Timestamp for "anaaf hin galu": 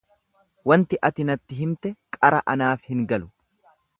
2.57-3.31